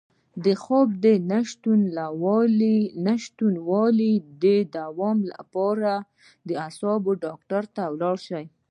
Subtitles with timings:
[0.45, 1.05] د خوب د
[3.05, 4.45] نشتوالي د
[4.77, 5.93] دوام لپاره
[6.47, 8.45] د اعصابو ډاکټر ته لاړ شئ